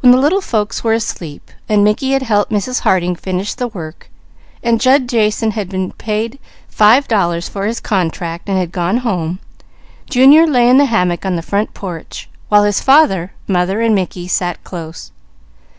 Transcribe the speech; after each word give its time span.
When 0.00 0.12
the 0.12 0.16
little 0.18 0.40
folks 0.40 0.82
were 0.82 0.94
asleep, 0.94 1.50
and 1.68 1.84
Mickey 1.84 2.12
had 2.12 2.22
helped 2.22 2.50
Mrs. 2.50 2.80
Harding 2.88 3.14
finish 3.14 3.52
the 3.52 3.68
work, 3.68 4.08
and 4.62 4.80
Jud 4.80 5.06
Jason 5.10 5.50
had 5.50 5.68
been 5.68 5.92
paid 5.92 6.38
five 6.70 7.06
dollars 7.06 7.46
for 7.46 7.66
his 7.66 7.78
contract 7.78 8.48
and 8.48 8.56
had 8.56 8.72
gone 8.72 8.96
home, 8.96 9.40
Junior 10.08 10.46
lay 10.46 10.70
in 10.70 10.78
the 10.78 10.86
hammock 10.86 11.26
on 11.26 11.36
the 11.36 11.42
front 11.42 11.74
porch, 11.74 12.30
while 12.48 12.64
his 12.64 12.80
father, 12.80 13.32
mother 13.46 13.82
and 13.82 13.94
Mickey 13.94 14.26
sat 14.26 14.64
close. 14.64 15.12